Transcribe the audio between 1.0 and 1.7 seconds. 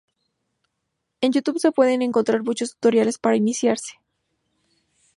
En Youtube